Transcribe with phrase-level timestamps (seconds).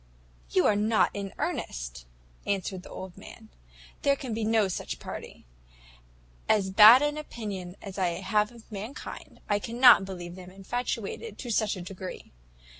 [0.49, 2.07] "You are not in earnest!"
[2.47, 3.49] answered the old man;
[4.01, 5.45] "there can be no such party.
[6.49, 11.51] As bad an opinion as I have of mankind, I cannot believe them infatuated to
[11.51, 12.31] such a degree.